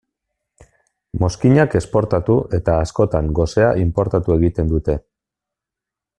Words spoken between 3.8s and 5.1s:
inportatu egiten dute.